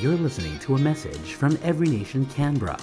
[0.00, 2.78] You're listening to a message from Every Nation Canberra.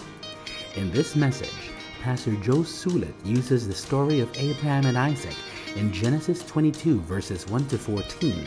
[0.75, 1.71] In this message,
[2.03, 5.33] Pastor Joe Sulit uses the story of Abraham and Isaac
[5.75, 8.45] in Genesis 22, verses 1 to 14,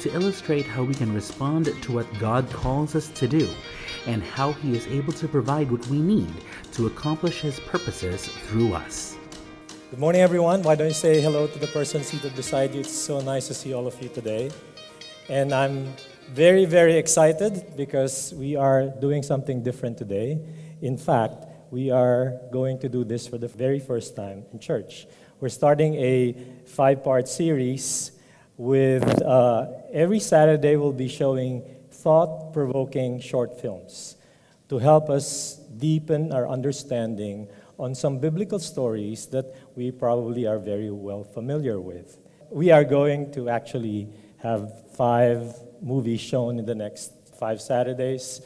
[0.00, 3.48] to illustrate how we can respond to what God calls us to do
[4.06, 8.74] and how He is able to provide what we need to accomplish His purposes through
[8.74, 9.16] us.
[9.90, 10.62] Good morning, everyone.
[10.62, 12.80] Why don't you say hello to the person seated beside you?
[12.80, 14.50] It's so nice to see all of you today.
[15.30, 15.94] And I'm
[16.32, 20.38] very, very excited because we are doing something different today.
[20.80, 25.06] In fact, we are going to do this for the very first time in church.
[25.40, 26.36] We're starting a
[26.66, 28.12] five part series
[28.56, 34.16] with uh, every Saturday, we'll be showing thought provoking short films
[34.68, 40.90] to help us deepen our understanding on some biblical stories that we probably are very
[40.90, 42.18] well familiar with.
[42.50, 48.40] We are going to actually have five movies shown in the next five Saturdays.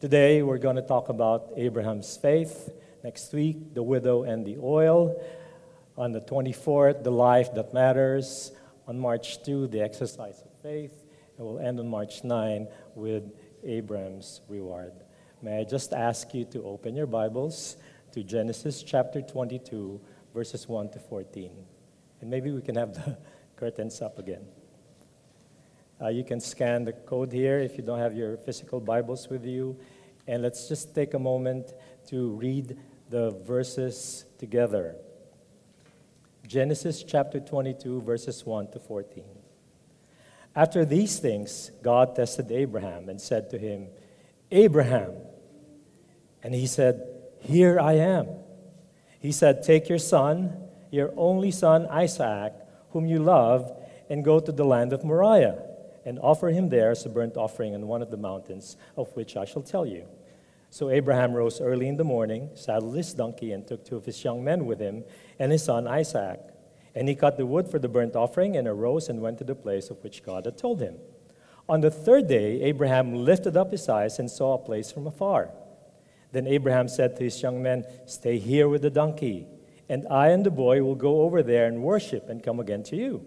[0.00, 2.70] Today, we're going to talk about Abraham's faith.
[3.04, 5.22] Next week, the widow and the oil.
[5.96, 8.52] On the 24th, the life that matters.
[8.88, 11.04] On March 2, the exercise of faith.
[11.38, 13.24] And we'll end on March 9 with
[13.64, 14.92] Abraham's reward.
[15.40, 17.76] May I just ask you to open your Bibles
[18.12, 20.00] to Genesis chapter 22,
[20.34, 21.50] verses 1 to 14.
[22.20, 23.18] And maybe we can have the
[23.56, 24.44] curtains up again.
[26.02, 29.44] Uh, you can scan the code here if you don't have your physical Bibles with
[29.44, 29.76] you.
[30.26, 31.72] And let's just take a moment
[32.08, 32.76] to read
[33.08, 34.96] the verses together.
[36.44, 39.22] Genesis chapter 22, verses 1 to 14.
[40.56, 43.86] After these things, God tested Abraham and said to him,
[44.50, 45.12] Abraham.
[46.42, 47.00] And he said,
[47.38, 48.26] Here I am.
[49.20, 50.52] He said, Take your son,
[50.90, 52.54] your only son Isaac,
[52.90, 53.70] whom you love,
[54.10, 55.62] and go to the land of Moriah,
[56.04, 59.36] and offer him there as a burnt offering on one of the mountains of which
[59.36, 60.06] I shall tell you.
[60.70, 64.24] So Abraham rose early in the morning, saddled his donkey, and took two of his
[64.24, 65.04] young men with him,
[65.38, 66.40] and his son Isaac.
[66.94, 69.54] And he cut the wood for the burnt offering, and arose and went to the
[69.54, 70.96] place of which God had told him.
[71.68, 75.50] On the third day, Abraham lifted up his eyes and saw a place from afar.
[76.32, 79.46] Then Abraham said to his young men, Stay here with the donkey,
[79.88, 82.96] and I and the boy will go over there and worship and come again to
[82.96, 83.26] you.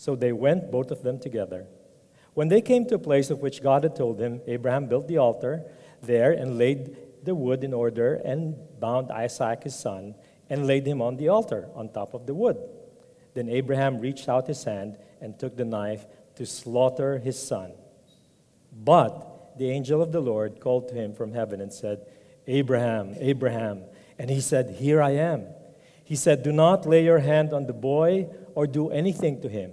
[0.00, 1.66] So they went, both of them together.
[2.32, 5.18] When they came to a place of which God had told him, Abraham built the
[5.18, 5.62] altar
[6.00, 10.14] there and laid the wood in order and bound Isaac his son
[10.48, 12.56] and laid him on the altar on top of the wood.
[13.34, 16.06] Then Abraham reached out his hand and took the knife
[16.36, 17.72] to slaughter his son.
[18.72, 22.06] But the angel of the Lord called to him from heaven and said,
[22.46, 23.84] Abraham, Abraham.
[24.18, 25.44] And he said, Here I am.
[26.04, 29.72] He said, Do not lay your hand on the boy or do anything to him.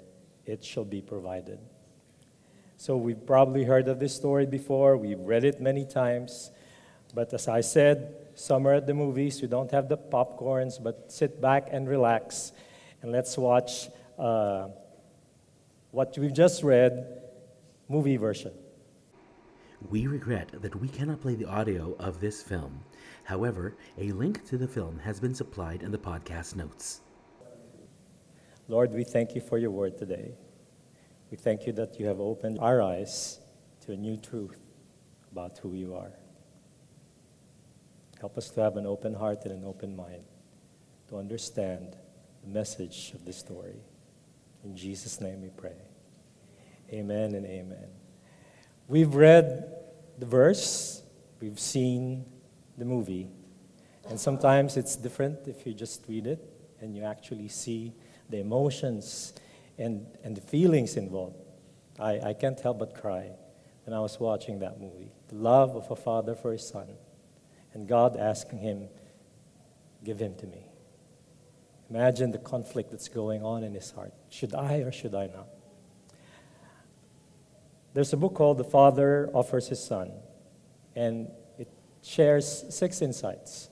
[0.45, 1.59] it shall be provided.
[2.77, 6.51] So we've probably heard of this story before, we've read it many times,
[7.13, 11.39] but as I said, summer at the movies, we don't have the popcorns, but sit
[11.39, 12.53] back and relax
[13.01, 14.69] and let's watch uh,
[15.91, 17.21] what we've just read,
[17.89, 18.51] movie version.
[19.89, 22.83] We regret that we cannot play the audio of this film.
[23.23, 27.01] However, a link to the film has been supplied in the podcast notes.
[28.71, 30.31] Lord, we thank you for your word today.
[31.29, 33.41] We thank you that you have opened our eyes
[33.81, 34.61] to a new truth
[35.29, 36.13] about who you are.
[38.21, 40.23] Help us to have an open heart and an open mind
[41.09, 41.97] to understand
[42.43, 43.75] the message of this story.
[44.63, 45.75] In Jesus' name we pray.
[46.93, 47.89] Amen and amen.
[48.87, 49.69] We've read
[50.17, 51.03] the verse,
[51.41, 52.23] we've seen
[52.77, 53.27] the movie,
[54.07, 56.39] and sometimes it's different if you just read it
[56.79, 57.91] and you actually see
[58.31, 59.33] the emotions
[59.77, 61.37] and, and the feelings involved.
[61.99, 63.29] I, I can't help but cry
[63.85, 65.11] when I was watching that movie.
[65.27, 66.87] The love of a father for his son,
[67.73, 68.89] and God asking him,
[70.03, 70.65] Give him to me.
[71.91, 74.13] Imagine the conflict that's going on in his heart.
[74.29, 75.47] Should I or should I not?
[77.93, 80.11] There's a book called The Father Offers His Son,
[80.95, 81.29] and
[81.59, 81.67] it
[82.01, 83.69] shares six insights,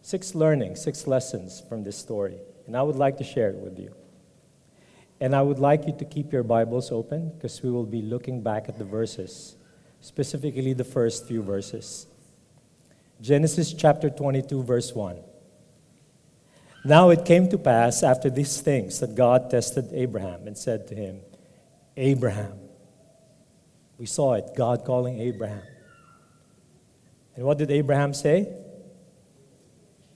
[0.00, 2.38] six learnings, six lessons from this story.
[2.66, 3.94] And I would like to share it with you.
[5.20, 8.42] And I would like you to keep your Bibles open because we will be looking
[8.42, 9.56] back at the verses,
[10.00, 12.06] specifically the first few verses.
[13.20, 15.18] Genesis chapter 22, verse 1.
[16.84, 20.94] Now it came to pass after these things that God tested Abraham and said to
[20.94, 21.20] him,
[21.96, 22.58] Abraham.
[23.98, 25.62] We saw it, God calling Abraham.
[27.34, 28.52] And what did Abraham say?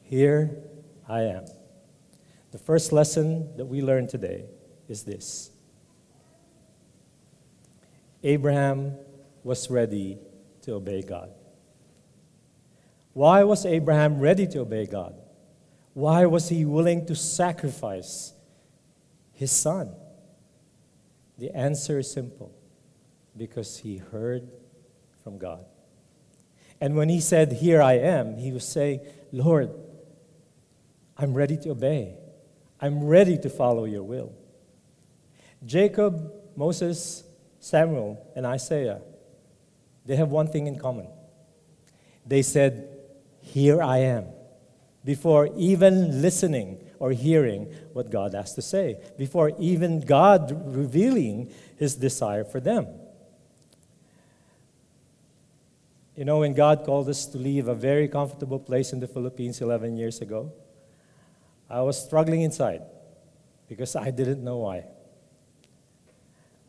[0.02, 0.50] Here
[1.08, 1.44] I am.
[2.50, 4.44] The first lesson that we learn today
[4.88, 5.50] is this
[8.22, 8.96] Abraham
[9.44, 10.18] was ready
[10.62, 11.30] to obey God.
[13.12, 15.14] Why was Abraham ready to obey God?
[15.94, 18.34] Why was he willing to sacrifice
[19.32, 19.94] his son?
[21.38, 22.52] The answer is simple
[23.36, 24.50] because he heard
[25.24, 25.64] from God.
[26.80, 29.00] And when he said, Here I am, he was saying,
[29.32, 29.70] Lord,
[31.16, 32.19] I'm ready to obey.
[32.80, 34.32] I'm ready to follow your will.
[35.64, 37.24] Jacob, Moses,
[37.58, 39.00] Samuel, and Isaiah,
[40.06, 41.08] they have one thing in common.
[42.26, 42.88] They said,
[43.42, 44.26] Here I am,
[45.04, 51.94] before even listening or hearing what God has to say, before even God revealing his
[51.96, 52.86] desire for them.
[56.16, 59.60] You know, when God called us to leave a very comfortable place in the Philippines
[59.60, 60.52] 11 years ago,
[61.70, 62.82] I was struggling inside
[63.68, 64.86] because I didn't know why.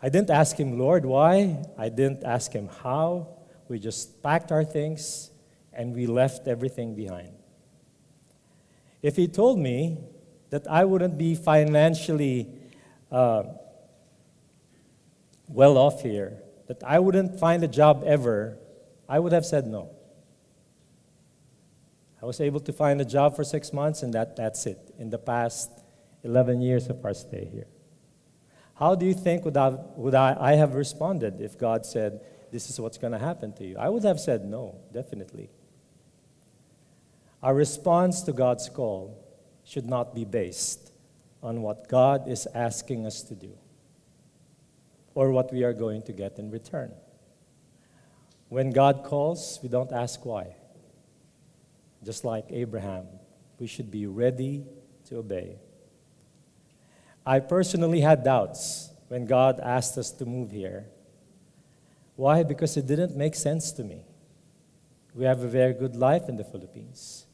[0.01, 1.63] I didn't ask him, Lord, why?
[1.77, 3.37] I didn't ask him how.
[3.67, 5.31] We just packed our things
[5.73, 7.33] and we left everything behind.
[9.01, 9.97] If he told me
[10.51, 12.49] that I wouldn't be financially
[13.11, 13.43] uh,
[15.47, 16.37] well off here,
[16.67, 18.57] that I wouldn't find a job ever,
[19.09, 19.89] I would have said no.
[22.21, 25.09] I was able to find a job for six months, and that, that's it in
[25.09, 25.71] the past
[26.23, 27.67] 11 years of our stay here.
[28.75, 32.21] How do you think would I, would I, I have responded if God said,
[32.51, 33.77] This is what's going to happen to you?
[33.77, 35.49] I would have said no, definitely.
[37.43, 39.17] Our response to God's call
[39.63, 40.91] should not be based
[41.41, 43.57] on what God is asking us to do
[45.15, 46.91] or what we are going to get in return.
[48.49, 50.55] When God calls, we don't ask why.
[52.03, 53.05] Just like Abraham,
[53.59, 54.65] we should be ready
[55.05, 55.57] to obey.
[57.25, 60.85] I personally had doubts when God asked us to move here.
[62.15, 62.43] Why?
[62.43, 64.03] Because it didn't make sense to me.
[65.13, 67.25] We have a very good life in the Philippines.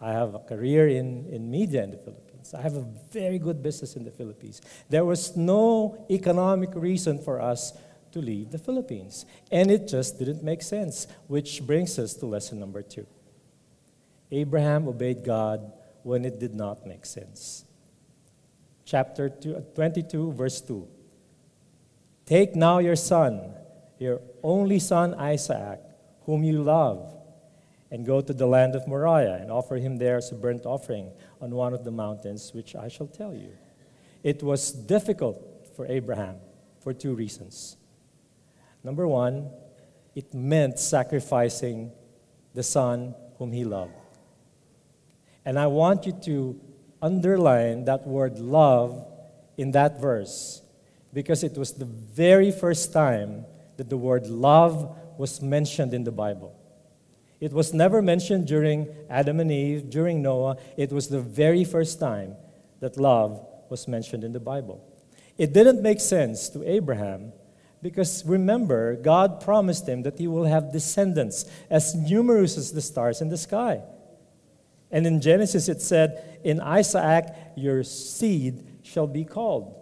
[0.00, 2.54] I have a career in, in media in the Philippines.
[2.54, 4.60] I have a very good business in the Philippines.
[4.88, 7.72] There was no economic reason for us
[8.12, 9.26] to leave the Philippines.
[9.50, 13.06] And it just didn't make sense, which brings us to lesson number two.
[14.34, 15.72] Abraham obeyed God
[16.02, 17.64] when it did not make sense.
[18.84, 20.86] Chapter uh, 22, verse 2.
[22.26, 23.54] Take now your son,
[23.98, 25.80] your only son Isaac,
[26.26, 27.14] whom you love,
[27.90, 31.12] and go to the land of Moriah and offer him there as a burnt offering
[31.40, 33.52] on one of the mountains which I shall tell you.
[34.22, 36.36] It was difficult for Abraham
[36.80, 37.76] for two reasons.
[38.82, 39.50] Number one,
[40.14, 41.92] it meant sacrificing
[42.54, 44.03] the son whom he loved.
[45.44, 46.60] And I want you to
[47.02, 49.06] underline that word love
[49.56, 50.62] in that verse
[51.12, 53.44] because it was the very first time
[53.76, 56.58] that the word love was mentioned in the Bible.
[57.40, 60.56] It was never mentioned during Adam and Eve, during Noah.
[60.76, 62.36] It was the very first time
[62.80, 64.82] that love was mentioned in the Bible.
[65.36, 67.32] It didn't make sense to Abraham
[67.82, 73.20] because remember, God promised him that he will have descendants as numerous as the stars
[73.20, 73.82] in the sky.
[74.94, 79.74] And in Genesis it said, In Isaac your seed shall be called.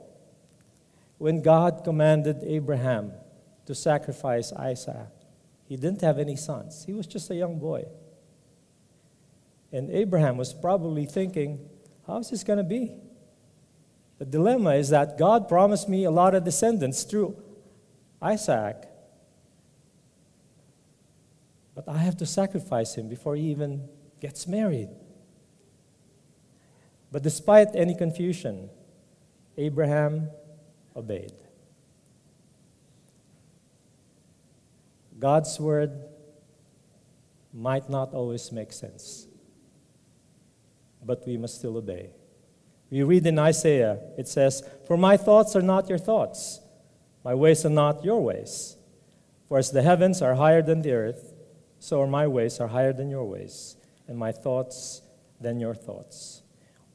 [1.18, 3.12] When God commanded Abraham
[3.66, 5.10] to sacrifice Isaac,
[5.68, 6.84] he didn't have any sons.
[6.86, 7.84] He was just a young boy.
[9.70, 11.68] And Abraham was probably thinking,
[12.06, 12.94] How's this going to be?
[14.18, 17.36] The dilemma is that God promised me a lot of descendants through
[18.22, 18.88] Isaac.
[21.74, 23.88] But I have to sacrifice him before he even
[24.20, 24.88] gets married.
[27.12, 28.70] But despite any confusion,
[29.58, 30.30] Abraham
[30.96, 31.34] obeyed.
[35.18, 35.92] God's word
[37.52, 39.28] might not always make sense,
[41.04, 42.10] but we must still obey.
[42.90, 46.60] We read in Isaiah, it says, For my thoughts are not your thoughts,
[47.24, 48.76] my ways are not your ways.
[49.48, 51.34] For as the heavens are higher than the earth,
[51.78, 53.76] so are my ways are higher than your ways,
[54.08, 55.02] and my thoughts
[55.40, 56.41] than your thoughts.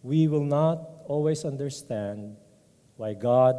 [0.08, 2.38] We will not always understand
[2.96, 3.58] why God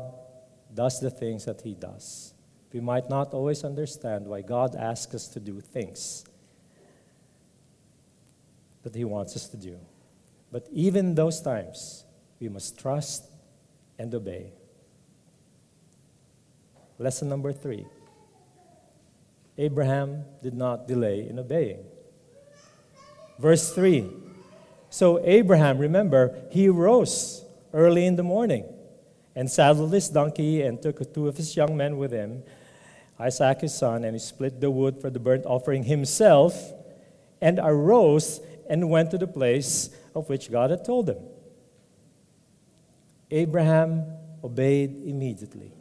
[0.72, 2.32] does the things that He does.
[2.72, 6.24] We might not always understand why God asks us to do things
[8.82, 9.76] that He wants us to do.
[10.50, 12.06] But even those times,
[12.40, 13.24] we must trust
[13.98, 14.52] and obey.
[16.96, 17.84] Lesson number three
[19.58, 21.84] Abraham did not delay in obeying.
[23.38, 24.27] Verse 3
[24.90, 28.64] So Abraham, remember, he rose early in the morning
[29.34, 32.42] and saddled his donkey and took two of his young men with him,
[33.18, 36.72] Isaac his son, and he split the wood for the burnt offering himself
[37.40, 41.18] and arose and went to the place of which God had told him.
[43.30, 44.06] Abraham
[44.42, 45.72] obeyed immediately.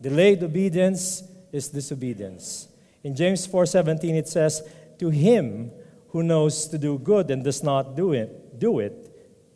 [0.00, 1.22] Delayed obedience
[1.52, 2.68] is disobedience.
[3.02, 4.62] In James 4:17 it says,
[4.98, 5.72] "To him
[6.10, 9.10] who knows to do good and does not do it, do it,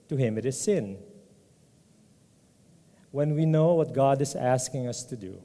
[0.08, 0.98] to him it is sin."
[3.10, 5.40] When we know what God is asking us to do,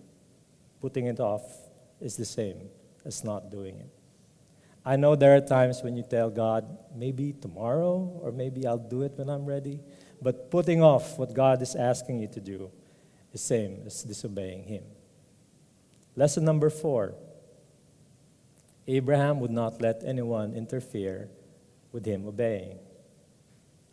[0.81, 2.69] putting it off is the same
[3.05, 3.89] as not doing it.
[4.85, 9.03] I know there are times when you tell God, maybe tomorrow, or maybe I'll do
[9.03, 9.81] it when I'm ready.
[10.21, 12.71] But putting off what God is asking you to do
[13.27, 14.83] is the same as disobeying Him.
[16.15, 17.13] Lesson number four
[18.89, 21.29] Abraham would not let anyone interfere
[21.91, 22.79] with him obeying.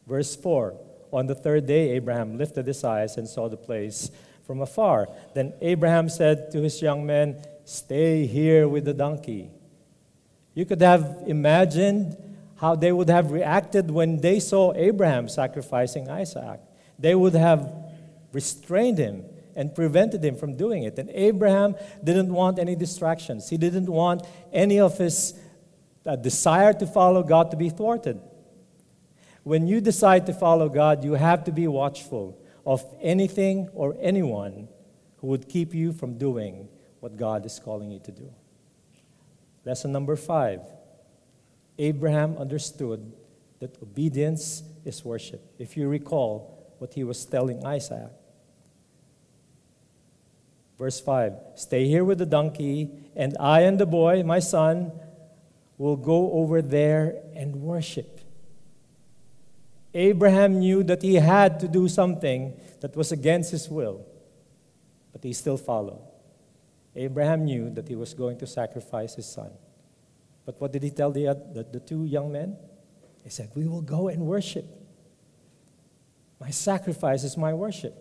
[0.07, 0.75] Verse 4
[1.13, 4.11] On the third day, Abraham lifted his eyes and saw the place
[4.47, 5.09] from afar.
[5.35, 9.51] Then Abraham said to his young men, Stay here with the donkey.
[10.55, 12.17] You could have imagined
[12.57, 16.61] how they would have reacted when they saw Abraham sacrificing Isaac.
[16.99, 17.71] They would have
[18.33, 19.25] restrained him
[19.57, 20.99] and prevented him from doing it.
[20.99, 24.23] And Abraham didn't want any distractions, he didn't want
[24.53, 25.35] any of his
[26.05, 28.21] uh, desire to follow God to be thwarted.
[29.43, 34.69] When you decide to follow God, you have to be watchful of anything or anyone
[35.19, 36.69] who would keep you from doing
[37.01, 38.33] what God is calling you to do.
[39.65, 40.61] Lesson number five
[41.79, 43.13] Abraham understood
[43.61, 45.43] that obedience is worship.
[45.59, 48.11] If you recall what he was telling Isaac,
[50.79, 54.93] Verse 5 Stay here with the donkey, and I and the boy, my son,
[55.79, 58.21] will go over there and worship.
[59.95, 64.05] Abraham knew that he had to do something that was against his will,
[65.13, 66.03] but he still followed.
[66.95, 69.51] Abraham knew that he was going to sacrifice his son.
[70.45, 72.57] But what did he tell the, the, the two young men?
[73.25, 74.67] He said, We will go and worship.
[76.41, 77.95] My sacrifice is my worship.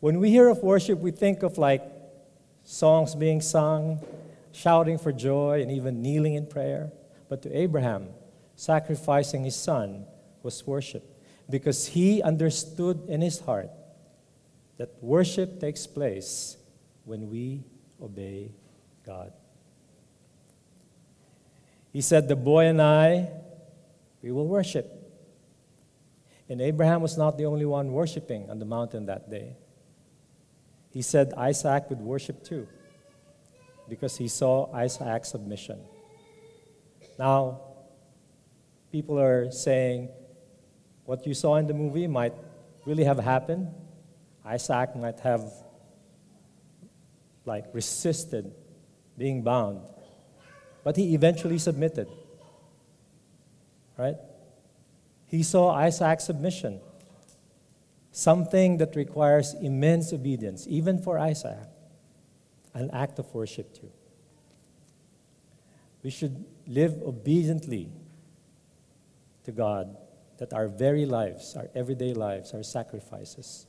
[0.00, 1.82] When we hear of worship, we think of like
[2.64, 4.04] songs being sung,
[4.52, 6.92] shouting for joy, and even kneeling in prayer.
[7.28, 8.08] But to Abraham,
[8.56, 10.06] sacrificing his son
[10.42, 11.04] was worship
[11.48, 13.70] because he understood in his heart
[14.78, 16.56] that worship takes place
[17.04, 17.64] when we
[18.02, 18.50] obey
[19.04, 19.32] God.
[21.92, 23.30] He said, The boy and I,
[24.22, 24.90] we will worship.
[26.48, 29.56] And Abraham was not the only one worshiping on the mountain that day.
[30.94, 32.68] He said Isaac would worship too
[33.88, 35.80] because he saw Isaac's submission.
[37.18, 37.60] Now,
[38.92, 40.08] people are saying
[41.04, 42.32] what you saw in the movie might
[42.86, 43.74] really have happened.
[44.44, 45.42] Isaac might have
[47.44, 48.54] like resisted
[49.18, 49.80] being bound,
[50.84, 52.06] but he eventually submitted.
[53.98, 54.16] Right?
[55.26, 56.80] He saw Isaac's submission
[58.14, 61.66] something that requires immense obedience, even for Isaiah,
[62.72, 63.90] an act of worship too.
[66.04, 67.90] We should live obediently
[69.42, 69.96] to God,
[70.38, 73.66] that our very lives, our everyday lives, are sacrifices.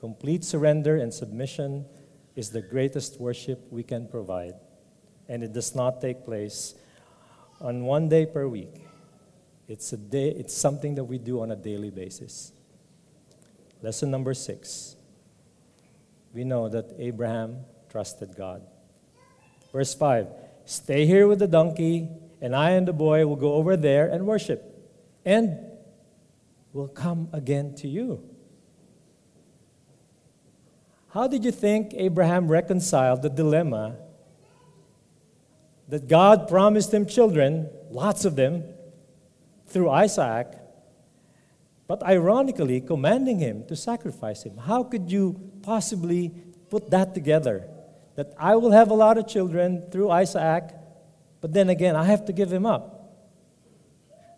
[0.00, 1.86] Complete surrender and submission
[2.34, 4.54] is the greatest worship we can provide,
[5.28, 6.74] and it does not take place
[7.60, 8.86] on one day per week.
[9.68, 12.50] It's, a day, it's something that we do on a daily basis.
[13.82, 14.96] Lesson number six.
[16.32, 18.62] We know that Abraham trusted God.
[19.72, 20.28] Verse 5
[20.64, 22.08] Stay here with the donkey,
[22.40, 24.62] and I and the boy will go over there and worship,
[25.24, 25.58] and
[26.72, 28.22] will come again to you.
[31.12, 33.96] How did you think Abraham reconciled the dilemma
[35.88, 38.62] that God promised him children, lots of them,
[39.66, 40.46] through Isaac,
[41.90, 44.56] but ironically commanding him to sacrifice him.
[44.56, 46.32] How could you possibly
[46.68, 47.66] put that together?
[48.14, 50.70] That I will have a lot of children through Isaac,
[51.40, 53.10] but then again, I have to give him up.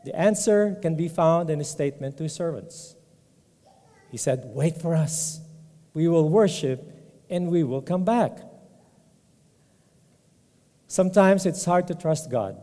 [0.07, 2.97] The answer can be found in his statement to his servants.
[4.11, 5.43] He said, Wait for us.
[5.93, 6.81] We will worship
[7.29, 8.39] and we will come back.
[10.87, 12.57] Sometimes it's hard to trust God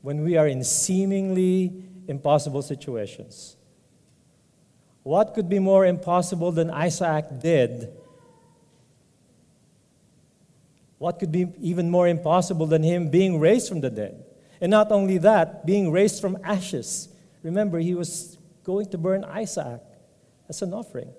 [0.00, 3.58] when we are in seemingly impossible situations.
[5.06, 7.92] What could be more impossible than Isaac did?
[10.98, 14.24] What could be even more impossible than him being raised from the dead?
[14.60, 17.08] And not only that, being raised from ashes.
[17.44, 19.80] Remember, he was going to burn Isaac
[20.48, 21.12] as an offering.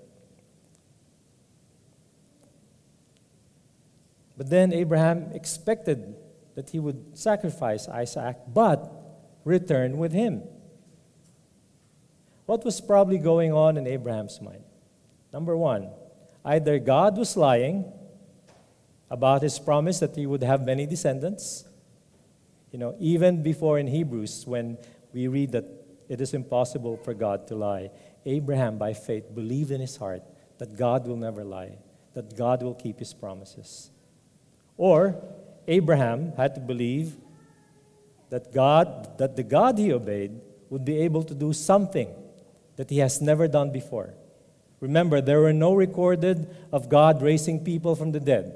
[4.35, 6.13] But then Abraham expected
[6.55, 8.91] that he would sacrifice Isaac, but
[9.45, 10.43] return with him.
[12.47, 14.63] What was probably going on in Abraham's mind?
[15.33, 15.89] Number one,
[16.45, 17.91] either God was lying
[19.09, 21.65] about his promise that he would have many descendants.
[22.71, 24.77] You know, even before in Hebrews, when
[25.13, 25.65] we read that
[26.07, 27.91] it is impossible for God to lie,
[28.25, 30.23] Abraham, by faith, believed in his heart
[30.57, 31.77] that God will never lie,
[32.13, 33.91] that God will keep his promises.
[34.77, 35.21] Or
[35.67, 37.17] Abraham had to believe
[38.29, 40.39] that God, that the God he obeyed
[40.69, 42.13] would be able to do something
[42.77, 44.13] that he has never done before.
[44.79, 48.55] Remember, there were no recorded of God raising people from the dead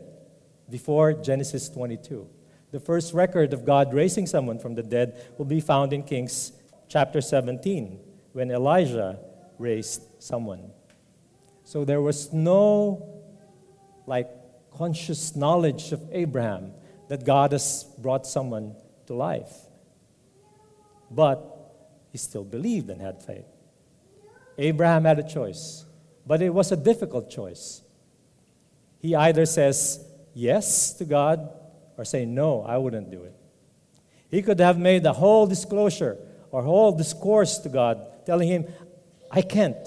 [0.70, 2.28] before Genesis 22.
[2.72, 6.54] The first record of God raising someone from the dead will be found in Kings
[6.88, 8.00] chapter 17
[8.34, 9.20] when Elijah
[9.58, 10.72] raised someone.
[11.64, 13.22] So there was no
[14.08, 14.30] like
[14.72, 16.74] conscious knowledge of Abraham
[17.10, 18.76] that God has brought someone
[19.08, 19.52] to life.
[21.10, 21.40] But
[22.12, 23.51] he still believed and had faith.
[24.58, 25.86] Abraham had a choice,
[26.26, 27.82] but it was a difficult choice.
[29.00, 31.50] He either says yes to God
[31.98, 33.36] or say no, I wouldn't do it.
[34.30, 36.18] He could have made a whole disclosure
[36.52, 38.66] or whole discourse to God, telling him,
[39.30, 39.78] I can't.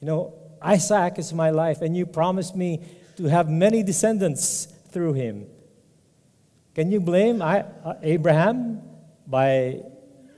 [0.00, 2.80] You know, Isaac is my life, and you promised me
[3.16, 5.46] to have many descendants through him.
[6.74, 7.62] Can you blame uh,
[8.02, 8.82] Abraham
[9.26, 9.80] by,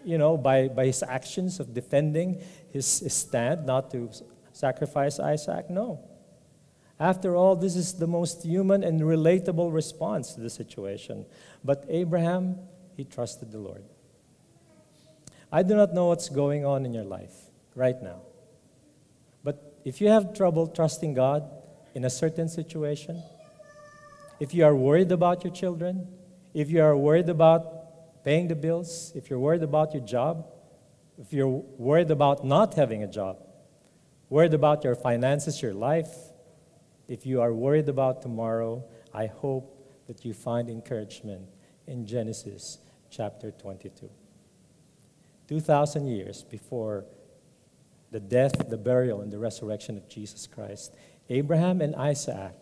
[0.05, 4.11] you know, by, by his actions of defending his, his stand not to
[4.53, 5.71] sacrifice Isaac?
[5.71, 6.01] No.
[7.01, 11.27] After all, this is the most human and relatable response to the situation.
[11.65, 12.59] But Abraham,
[12.97, 13.85] he trusted the Lord.
[15.53, 17.35] I do not know what's going on in your life
[17.75, 18.23] right now.
[19.45, 21.49] But if you have trouble trusting God,
[21.99, 23.21] in a certain situation,
[24.39, 26.07] if you are worried about your children,
[26.55, 27.78] if you are worried about
[28.29, 30.47] paying the bills, if you're worried about your job,
[31.17, 33.39] if you're worried about not having a job,
[34.29, 36.15] worried about your finances, your life,
[37.09, 39.67] if you are worried about tomorrow, I hope
[40.09, 41.49] that you find encouragement
[41.87, 44.11] in Genesis chapter 22.
[45.49, 47.07] 2,000 years before
[48.11, 50.95] the death, the burial, and the resurrection of Jesus Christ,
[51.31, 52.57] Abraham and Isaac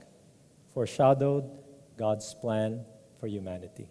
[0.72, 1.50] foreshadowed
[1.96, 2.84] God's plan
[3.18, 3.88] for humanity.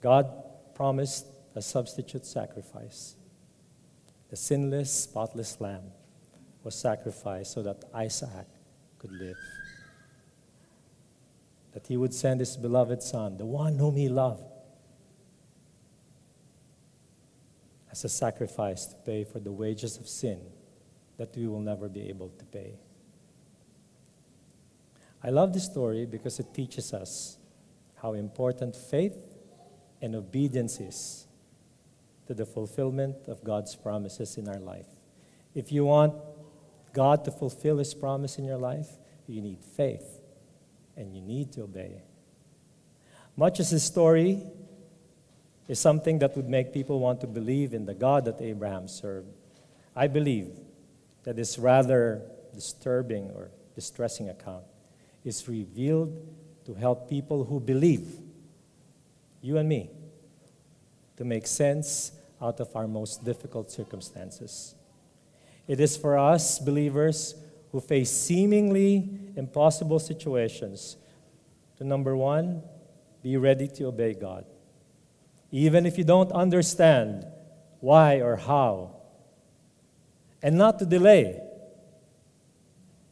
[0.00, 0.30] God
[0.74, 3.16] promised a substitute sacrifice.
[4.30, 5.92] The sinless, spotless lamb
[6.62, 8.46] was sacrificed so that Isaac
[8.98, 9.38] could live.
[11.72, 14.44] That he would send his beloved son, the one whom he loved,
[17.90, 20.40] as a sacrifice to pay for the wages of sin
[21.16, 22.74] that we will never be able to pay.
[25.22, 27.38] I love this story because it teaches us
[27.96, 29.37] how important faith
[30.00, 31.26] and obedience is
[32.26, 34.86] to the fulfillment of God's promises in our life.
[35.54, 36.14] If you want
[36.92, 38.88] God to fulfill His promise in your life,
[39.26, 40.20] you need faith
[40.96, 42.02] and you need to obey.
[43.36, 44.42] Much as this story
[45.68, 49.28] is something that would make people want to believe in the God that Abraham served,
[49.94, 50.50] I believe
[51.24, 52.22] that this rather
[52.54, 54.64] disturbing or distressing account
[55.24, 56.26] is revealed
[56.64, 58.18] to help people who believe,
[59.40, 59.90] you and me,
[61.16, 64.74] to make sense out of our most difficult circumstances.
[65.66, 67.34] It is for us, believers,
[67.72, 70.96] who face seemingly impossible situations
[71.76, 72.62] to number one,
[73.22, 74.44] be ready to obey God.
[75.50, 77.26] Even if you don't understand
[77.80, 78.96] why or how,
[80.42, 81.40] and not to delay,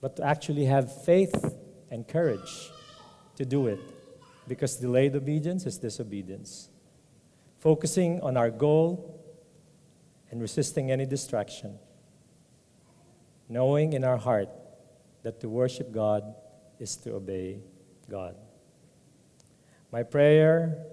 [0.00, 1.34] but to actually have faith
[1.90, 2.70] and courage
[3.36, 3.80] to do it
[4.48, 6.68] because delayed obedience is disobedience.
[7.58, 9.20] Focusing on our goal
[10.30, 11.78] and resisting any distraction.
[13.48, 14.48] Knowing in our heart
[15.22, 16.34] that to worship God
[16.78, 17.60] is to obey
[18.10, 18.36] God.
[19.92, 20.84] My prayer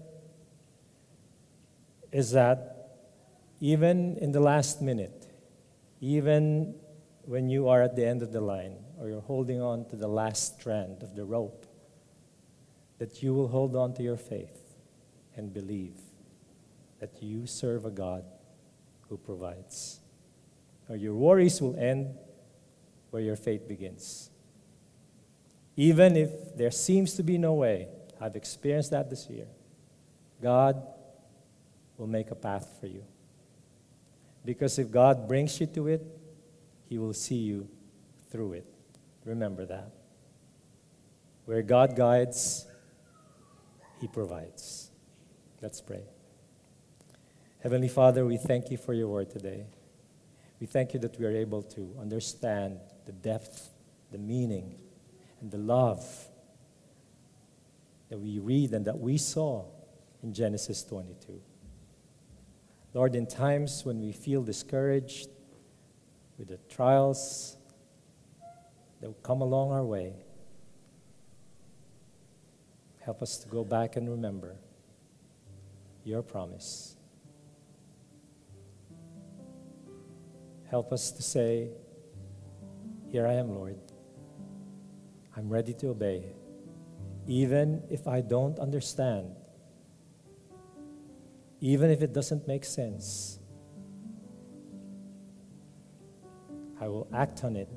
[2.11, 2.69] is that
[3.59, 5.27] even in the last minute,
[5.99, 6.75] even
[7.25, 10.07] when you are at the end of the line or you're holding on to the
[10.07, 11.65] last strand of the rope,
[12.99, 14.75] that you will hold on to your faith
[15.35, 15.95] and believe
[16.99, 18.23] that you serve a God
[19.09, 19.99] who provides.
[20.89, 22.15] Or your worries will end
[23.09, 24.29] where your faith begins.
[25.75, 27.87] Even if there seems to be no way,
[28.21, 29.47] I've experienced that this year.
[30.41, 30.81] God
[31.97, 33.03] will make a path for you.
[34.45, 36.05] Because if God brings you to it,
[36.89, 37.67] He will see you
[38.29, 38.65] through it.
[39.25, 39.91] Remember that.
[41.45, 42.65] Where God guides,
[44.03, 44.91] He provides.
[45.61, 46.03] Let's pray.
[47.61, 49.65] Heavenly Father, we thank you for your word today.
[50.59, 53.69] We thank you that we are able to understand the depth,
[54.11, 54.75] the meaning,
[55.39, 56.05] and the love
[58.09, 59.63] that we read and that we saw
[60.21, 61.41] in Genesis 22.
[62.93, 65.29] Lord, in times when we feel discouraged
[66.37, 67.55] with the trials
[68.99, 70.25] that come along our way,
[73.03, 74.55] help us to go back and remember
[76.03, 76.95] your promise.
[80.69, 81.69] Help us to say,
[83.11, 83.77] Here I am, Lord.
[85.35, 86.25] I'm ready to obey,
[87.27, 89.35] even if I don't understand
[91.63, 93.39] even if it doesn't make sense.
[96.81, 97.71] I will act on it,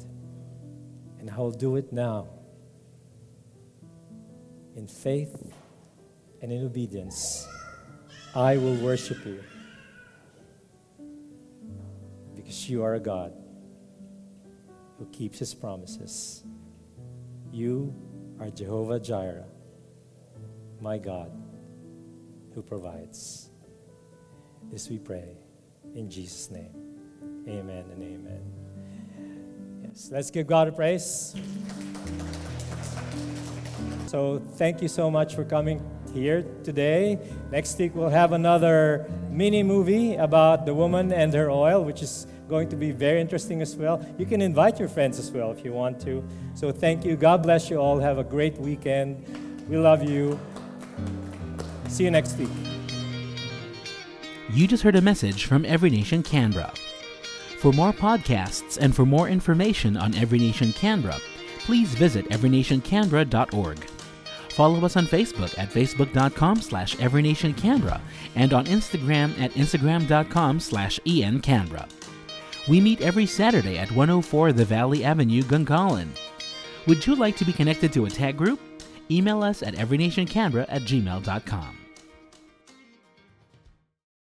[1.20, 2.26] and I will do it now
[4.76, 5.52] in faith
[6.42, 7.48] and in obedience.
[8.34, 9.42] I will worship you
[12.34, 13.32] because you are a God
[14.98, 16.44] who keeps his promises.
[17.50, 17.94] You
[18.38, 19.46] are Jehovah Jireh,
[20.80, 21.32] my God,
[22.54, 23.50] who provides.
[24.70, 25.38] This we pray
[25.94, 26.74] in Jesus' name.
[27.48, 28.52] Amen and amen.
[29.84, 31.34] Yes, let's give God a praise.
[34.16, 35.78] So, thank you so much for coming
[36.14, 37.18] here today.
[37.52, 42.26] Next week, we'll have another mini movie about the woman and her oil, which is
[42.48, 44.02] going to be very interesting as well.
[44.16, 46.24] You can invite your friends as well if you want to.
[46.54, 47.14] So, thank you.
[47.14, 47.98] God bless you all.
[47.98, 49.22] Have a great weekend.
[49.68, 50.40] We love you.
[51.88, 52.48] See you next week.
[54.48, 56.72] You just heard a message from Every Nation Canberra.
[57.58, 61.18] For more podcasts and for more information on Every Nation Canberra,
[61.58, 63.95] please visit everynationcanberra.org.
[64.56, 68.00] Follow us on Facebook at facebook.com slash everynationcanberra
[68.36, 71.86] and on Instagram at instagram.com slash encanberra.
[72.66, 76.08] We meet every Saturday at 104 The Valley Avenue, Gungahlin.
[76.86, 78.58] Would you like to be connected to a tag group?
[79.10, 81.85] Email us at everynationcanberra at gmail.com.